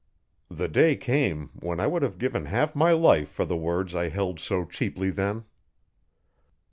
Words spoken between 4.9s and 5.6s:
then.